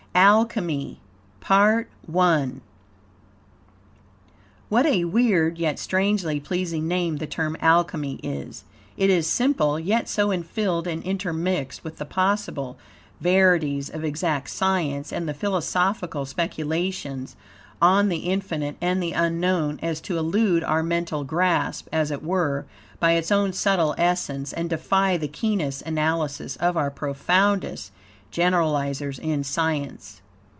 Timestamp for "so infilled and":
10.09-11.01